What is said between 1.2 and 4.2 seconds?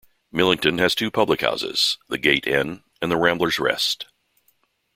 houses: The Gait Inn and The Ramblers Rest.